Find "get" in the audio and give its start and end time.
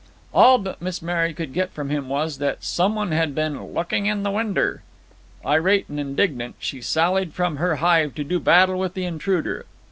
1.53-1.69